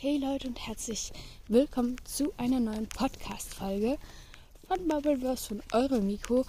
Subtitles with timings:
[0.00, 1.12] hey Leute und herzlich
[1.48, 3.96] willkommen zu einer neuen Podcast-Folge
[4.66, 6.44] von Bubbleverse von Euromiko.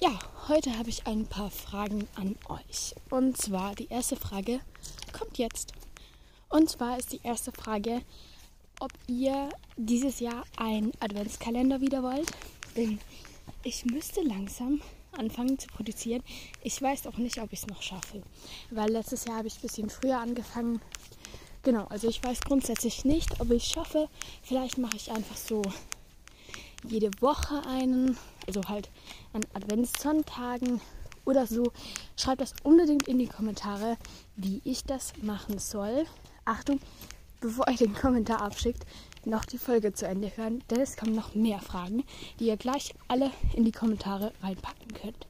[0.00, 2.94] Ja, heute habe ich ein paar Fragen an euch.
[3.10, 4.60] Und zwar die erste Frage
[5.16, 5.72] kommt jetzt.
[6.48, 8.02] Und zwar ist die erste Frage,
[8.80, 12.30] ob ihr dieses Jahr einen Adventskalender wieder wollt.
[12.76, 12.98] Denn
[13.62, 16.22] ich müsste langsam anfangen zu produzieren.
[16.62, 18.22] Ich weiß auch nicht, ob ich es noch schaffe.
[18.70, 20.80] Weil letztes Jahr habe ich ein bisschen früher angefangen
[21.64, 24.10] Genau, also ich weiß grundsätzlich nicht, ob ich es schaffe.
[24.42, 25.62] Vielleicht mache ich einfach so
[26.86, 28.90] jede Woche einen, also halt
[29.32, 30.82] an Adventssonntagen
[31.24, 31.72] oder so.
[32.18, 33.96] Schreibt das unbedingt in die Kommentare,
[34.36, 36.04] wie ich das machen soll.
[36.44, 36.80] Achtung,
[37.40, 38.84] bevor ihr den Kommentar abschickt,
[39.24, 42.04] noch die Folge zu Ende hören, denn es kommen noch mehr Fragen,
[42.40, 45.26] die ihr gleich alle in die Kommentare reinpacken könnt.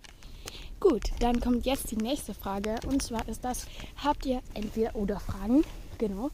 [0.81, 3.67] Gut, dann kommt jetzt die nächste Frage und zwar ist das,
[4.03, 5.65] habt ihr entweder oder Fragen?
[5.99, 6.31] Genau.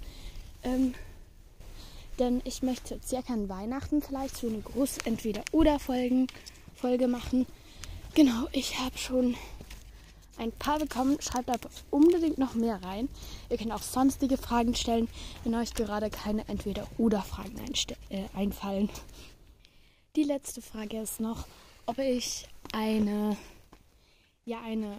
[0.62, 0.94] Ähm,
[2.18, 6.26] denn ich möchte circa an Weihnachten vielleicht so eine große Entweder-Oder-Folge
[6.80, 7.46] Folge machen.
[8.14, 9.36] Genau, ich habe schon
[10.38, 11.20] ein paar bekommen.
[11.20, 11.56] Schreibt da
[11.90, 13.08] unbedingt noch mehr rein.
[13.50, 15.08] Ihr könnt auch sonstige Fragen stellen,
[15.44, 17.54] wenn euch gerade keine Entweder-Oder-Fragen
[18.08, 18.88] äh, einfallen.
[20.16, 21.46] Die letzte Frage ist noch,
[21.86, 23.36] ob ich eine,
[24.44, 24.96] ja, eine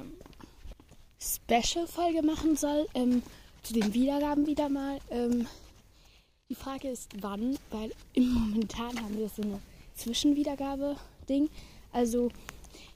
[1.20, 2.88] Special-Folge machen soll.
[2.94, 3.24] Ähm,
[3.64, 5.00] zu den Wiedergaben wieder mal.
[5.10, 5.48] Ähm,
[6.50, 9.60] die Frage ist, wann, weil im Momentan haben wir so eine
[9.96, 11.50] Zwischenwiedergabe-Ding.
[11.92, 12.30] Also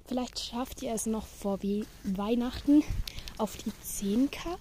[0.05, 2.83] vielleicht schafft ihr es noch vor wie Weihnachten
[3.37, 4.57] auf die 10k.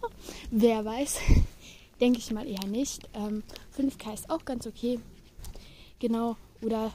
[0.50, 1.18] Wer weiß,
[2.00, 3.08] denke ich mal eher nicht.
[3.14, 3.42] Ähm,
[3.76, 5.00] 5k ist auch ganz okay.
[5.98, 6.92] Genau, oder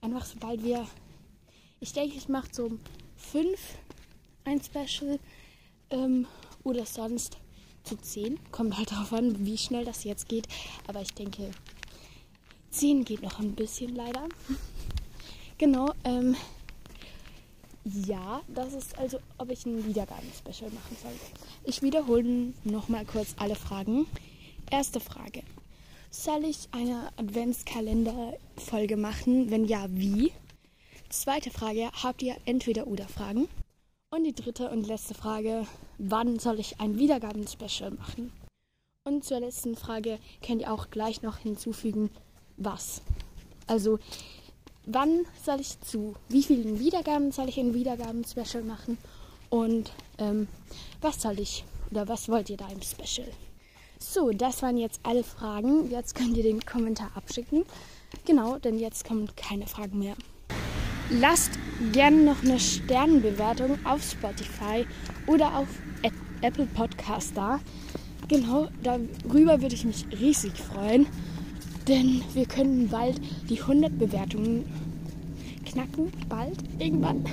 [0.00, 0.86] einfach sobald wir,
[1.80, 2.70] ich denke, ich mache so
[3.16, 3.58] 5
[4.44, 5.18] ein Special
[5.90, 6.26] ähm,
[6.62, 7.38] oder sonst
[7.88, 8.38] zu 10.
[8.52, 10.46] Kommt halt darauf an, wie schnell das jetzt geht.
[10.86, 11.50] Aber ich denke,
[12.70, 14.28] 10 geht noch ein bisschen leider.
[15.58, 15.92] genau.
[16.04, 16.36] Ähm,
[17.84, 21.12] ja, das ist also, ob ich ein Wiedergaben-Special machen soll.
[21.64, 24.06] Ich wiederhole nochmal kurz alle Fragen.
[24.70, 25.42] Erste Frage.
[26.10, 29.50] Soll ich eine Adventskalender-Folge machen?
[29.50, 30.32] Wenn ja, wie?
[31.08, 31.90] Zweite Frage.
[32.02, 33.48] Habt ihr entweder oder Fragen?
[34.10, 35.66] Und die dritte und letzte Frage,
[35.98, 38.32] wann soll ich ein Wiedergaben-Special machen?
[39.04, 42.10] Und zur letzten Frage könnt ihr auch gleich noch hinzufügen,
[42.56, 43.02] was.
[43.66, 43.98] Also,
[44.86, 48.96] wann soll ich zu wie vielen Wiedergaben soll ich ein Wiedergaben-Special machen?
[49.50, 50.48] Und ähm,
[51.02, 53.28] was soll ich oder was wollt ihr da im Special?
[53.98, 55.90] So, das waren jetzt alle Fragen.
[55.90, 57.64] Jetzt könnt ihr den Kommentar abschicken.
[58.24, 60.16] Genau, denn jetzt kommen keine Fragen mehr.
[61.10, 61.52] Lasst
[61.92, 64.86] gerne noch eine Sternenbewertung auf Spotify
[65.26, 65.68] oder auf
[66.42, 67.60] Apple Podcast da.
[68.28, 71.06] Genau, darüber würde ich mich riesig freuen,
[71.88, 73.18] denn wir können bald
[73.48, 74.66] die 100 Bewertungen
[75.64, 76.12] knacken.
[76.28, 77.24] Bald, irgendwann.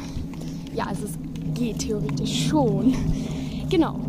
[0.73, 1.17] Ja, also es
[1.53, 2.95] geht theoretisch schon.
[3.69, 3.99] Genau.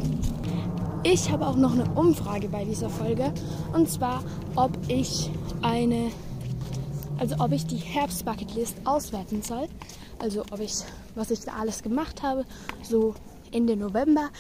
[1.03, 3.33] Ich habe auch noch eine Umfrage bei dieser Folge
[3.73, 4.23] und zwar,
[4.55, 5.31] ob ich
[5.63, 6.11] eine
[7.19, 9.69] also ob ich die Herbst-Bucketlist auswerten soll.
[10.19, 10.75] Also ob ich,
[11.15, 12.45] was ich da alles gemacht habe,
[12.83, 13.15] so
[13.53, 14.31] Ende November.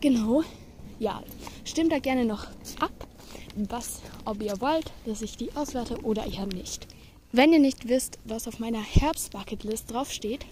[0.00, 0.42] Genau.
[0.98, 1.22] Ja,
[1.64, 2.46] stimmt da gerne noch
[2.78, 2.92] ab,
[3.56, 6.86] was, ob ihr wollt, dass ich die auswerte oder eher nicht.
[7.32, 10.44] Wenn ihr nicht wisst, was auf meiner Herbst-Bucketlist draufsteht,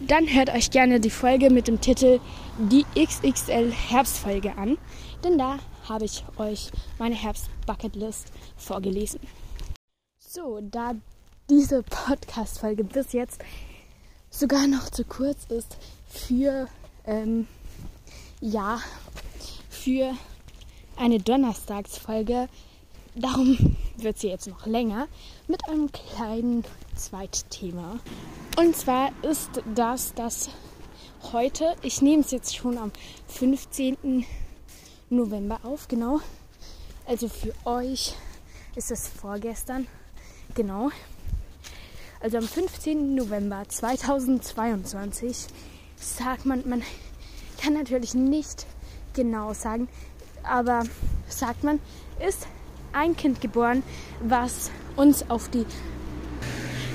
[0.00, 2.20] dann hört euch gerne die Folge mit dem Titel
[2.58, 4.76] Die XXL Herbstfolge an,
[5.24, 5.58] denn da
[5.88, 9.20] habe ich euch meine Herbst-Bucketlist vorgelesen.
[10.36, 10.94] So, da
[11.48, 13.40] diese Podcast-Folge bis jetzt
[14.28, 15.78] sogar noch zu kurz ist
[16.10, 16.68] für,
[17.06, 17.46] ähm,
[18.42, 18.78] ja,
[19.70, 20.12] für
[20.96, 22.50] eine Donnerstagsfolge,
[23.14, 25.08] darum wird sie jetzt noch länger
[25.48, 27.98] mit einem kleinen Zweitthema.
[28.58, 30.50] Und zwar ist das, dass
[31.32, 32.92] heute, ich nehme es jetzt schon am
[33.28, 34.26] 15.
[35.08, 36.20] November auf, genau.
[37.06, 38.14] Also für euch
[38.74, 39.86] ist es vorgestern
[40.54, 40.90] genau.
[42.20, 43.14] Also am 15.
[43.14, 45.46] November 2022
[45.96, 46.82] sagt man, man
[47.60, 48.66] kann natürlich nicht
[49.14, 49.88] genau sagen,
[50.42, 50.84] aber
[51.28, 51.80] sagt man,
[52.26, 52.46] ist
[52.92, 53.82] ein Kind geboren,
[54.20, 55.66] was uns auf die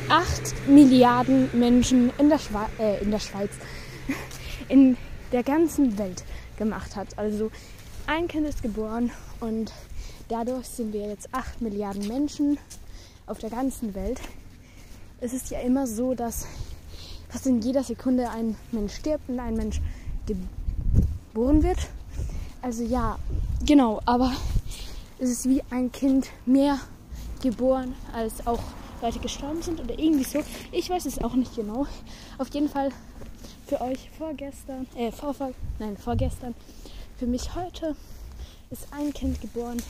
[0.09, 3.51] 8 Milliarden Menschen in der, Schwe äh, in der Schweiz,
[4.67, 4.97] in
[5.31, 6.23] der ganzen Welt
[6.57, 7.17] gemacht hat.
[7.17, 7.51] Also
[8.07, 9.71] ein Kind ist geboren und
[10.27, 12.57] dadurch sind wir jetzt 8 Milliarden Menschen
[13.27, 14.19] auf der ganzen Welt.
[15.19, 16.47] Es ist ja immer so, dass
[17.29, 19.81] fast in jeder Sekunde ein Mensch stirbt und ein Mensch
[20.25, 21.79] geboren wird.
[22.61, 23.17] Also ja,
[23.65, 24.31] genau, aber
[25.19, 26.79] ist es wie ein Kind mehr
[27.41, 28.59] geboren, als auch
[29.01, 30.43] Leute gestorben sind oder irgendwie so.
[30.71, 31.87] Ich weiß es auch nicht genau.
[32.37, 32.89] Auf jeden Fall
[33.65, 35.33] für euch vorgestern, äh, vor,
[35.79, 36.53] nein, vorgestern,
[37.17, 37.95] für mich heute
[38.69, 39.81] ist ein Kind geboren,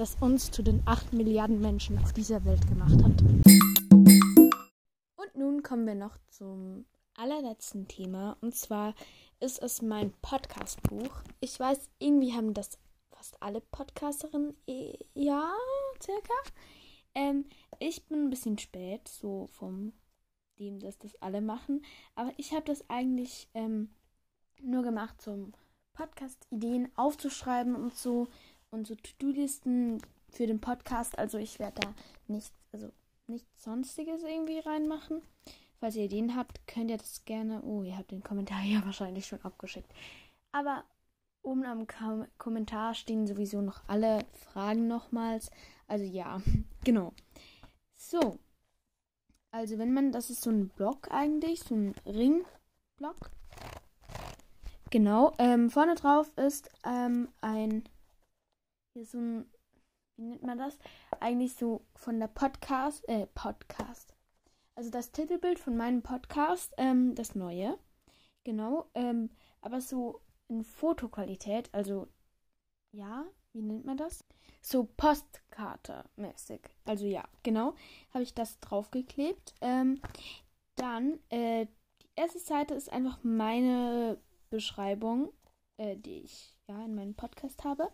[0.00, 3.20] das uns zu den 8 Milliarden Menschen auf dieser Welt gemacht hat.
[5.14, 6.86] Und nun kommen wir noch zum
[7.18, 8.38] allerletzten Thema.
[8.40, 8.94] Und zwar
[9.40, 11.10] ist es mein Podcast-Buch.
[11.40, 12.78] Ich weiß, irgendwie haben das
[13.10, 14.56] fast alle Podcasterinnen,
[15.12, 15.52] ja,
[16.02, 16.32] circa.
[17.14, 17.44] Ähm,
[17.78, 19.92] ich bin ein bisschen spät, so vom
[20.58, 21.84] dem, dass das alle machen.
[22.14, 23.90] Aber ich habe das eigentlich ähm,
[24.62, 25.52] nur gemacht, zum
[25.92, 28.28] Podcast-Ideen aufzuschreiben und so
[28.70, 30.00] und so To-Do-Listen
[30.30, 31.18] für den Podcast.
[31.18, 31.94] Also ich werde da
[32.28, 32.90] nichts, also
[33.26, 35.22] nichts Sonstiges irgendwie reinmachen.
[35.78, 37.62] Falls ihr Ideen habt, könnt ihr das gerne.
[37.62, 39.92] Oh, ihr habt den Kommentar ja wahrscheinlich schon abgeschickt.
[40.52, 40.84] Aber
[41.42, 45.50] oben am Kom Kommentar stehen sowieso noch alle Fragen nochmals.
[45.86, 46.40] Also ja,
[46.84, 47.12] genau.
[47.94, 48.38] So.
[49.52, 53.30] Also wenn man, das ist so ein Block eigentlich, so ein Ringblock.
[54.90, 55.32] Genau.
[55.38, 57.84] Ähm, vorne drauf ist ähm, ein,
[58.92, 59.50] hier so ein,
[60.16, 60.78] wie nennt man das?
[61.20, 64.14] Eigentlich so von der Podcast, äh, Podcast.
[64.74, 67.78] Also das Titelbild von meinem Podcast, ähm, das neue.
[68.44, 68.86] Genau.
[68.94, 72.08] Ähm, aber so in Fotoqualität, also
[72.92, 74.24] ja, wie nennt man das?
[74.62, 76.60] So Postkarte mäßig.
[76.84, 77.74] Also ja, genau,
[78.12, 79.54] habe ich das draufgeklebt.
[79.60, 80.00] Ähm,
[80.76, 81.66] dann, äh,
[82.02, 84.18] die erste Seite ist einfach meine
[84.50, 85.32] Beschreibung,
[85.76, 87.90] äh, die ich ja in meinem Podcast habe.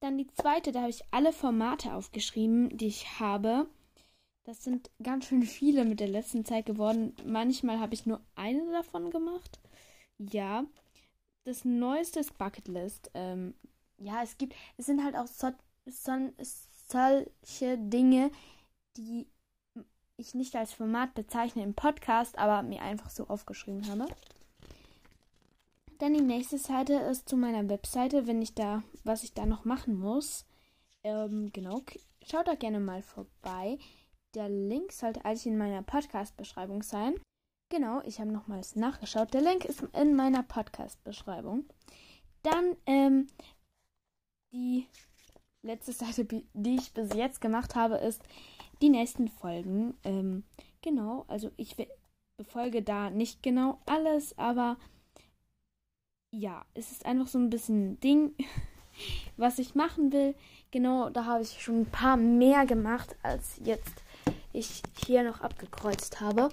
[0.00, 3.66] Dann die zweite, da habe ich alle Formate aufgeschrieben, die ich habe.
[4.44, 7.16] Das sind ganz schön viele mit der letzten Zeit geworden.
[7.24, 9.60] Manchmal habe ich nur eine davon gemacht.
[10.18, 10.64] Ja.
[11.44, 13.10] Das neueste ist Bucketlist.
[13.14, 13.54] Ähm,
[13.98, 15.52] ja, es gibt, es sind halt auch so,
[15.86, 16.12] so,
[16.88, 18.30] solche Dinge,
[18.96, 19.26] die
[20.16, 24.06] ich nicht als Format bezeichne im Podcast, aber mir einfach so aufgeschrieben habe.
[25.98, 29.64] Dann die nächste Seite ist zu meiner Webseite, wenn ich da, was ich da noch
[29.64, 30.44] machen muss.
[31.04, 31.82] Ähm, genau,
[32.24, 33.78] schaut da gerne mal vorbei.
[34.34, 37.14] Der Link sollte eigentlich in meiner Podcast-Beschreibung sein.
[37.68, 39.32] Genau, ich habe nochmals nachgeschaut.
[39.34, 41.64] Der Link ist in meiner Podcast-Beschreibung.
[42.42, 43.28] Dann ähm,
[44.52, 44.86] die
[45.62, 48.22] letzte Seite, die ich bis jetzt gemacht habe, ist
[48.82, 49.94] die nächsten Folgen.
[50.02, 50.44] Ähm,
[50.82, 51.76] genau, also ich
[52.36, 54.76] befolge da nicht genau alles, aber
[56.34, 58.34] ja, es ist einfach so ein bisschen Ding,
[59.36, 60.34] was ich machen will.
[60.70, 64.02] Genau, da habe ich schon ein paar mehr gemacht als jetzt
[64.52, 66.48] ich hier noch abgekreuzt habe.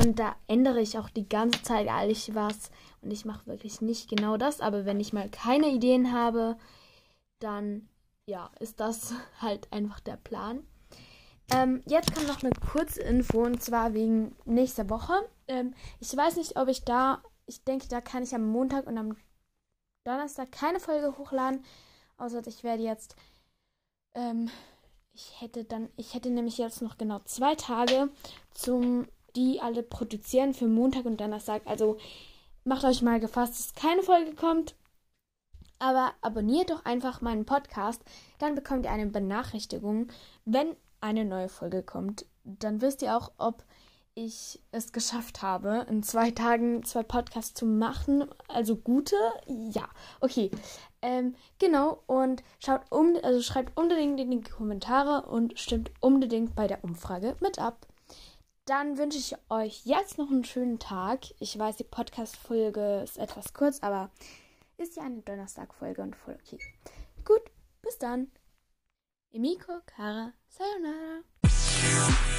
[0.00, 2.70] Und da ändere ich auch die ganze Zeit eigentlich was.
[3.02, 4.60] Und ich mache wirklich nicht genau das.
[4.60, 6.56] Aber wenn ich mal keine Ideen habe,
[7.40, 7.88] dann
[8.26, 10.62] ja, ist das halt einfach der Plan.
[11.52, 15.14] Ähm, jetzt kommt noch eine kurze Info und zwar wegen nächster Woche.
[15.48, 18.96] Ähm, ich weiß nicht, ob ich da, ich denke, da kann ich am Montag und
[18.96, 19.16] am
[20.04, 21.64] Donnerstag keine Folge hochladen.
[22.16, 23.16] Außer ich werde jetzt
[24.14, 24.50] ähm,
[25.12, 28.08] ich hätte dann, ich hätte nämlich jetzt noch genau zwei Tage
[28.52, 29.06] zum,
[29.36, 31.62] die alle produzieren für Montag und Donnerstag.
[31.66, 31.98] Also
[32.64, 34.74] macht euch mal gefasst, dass keine Folge kommt.
[35.78, 38.02] Aber abonniert doch einfach meinen Podcast,
[38.38, 40.08] dann bekommt ihr eine Benachrichtigung,
[40.44, 42.26] wenn eine neue Folge kommt.
[42.44, 43.64] Dann wisst ihr auch, ob
[44.24, 48.24] ich es geschafft habe, in zwei Tagen zwei Podcasts zu machen.
[48.48, 49.88] Also gute, ja,
[50.20, 50.50] okay.
[51.02, 56.66] Ähm, genau, und schaut um, also schreibt unbedingt in die Kommentare und stimmt unbedingt bei
[56.66, 57.86] der Umfrage mit ab.
[58.66, 61.20] Dann wünsche ich euch jetzt noch einen schönen Tag.
[61.40, 64.10] Ich weiß, die Podcast-Folge ist etwas kurz, aber
[64.76, 66.58] ist ja eine Donnerstag-Folge und voll okay.
[67.24, 67.42] Gut,
[67.82, 68.30] bis dann.
[69.32, 71.22] Emiko, Kara, Sayonara.
[71.90, 72.30] Yeah.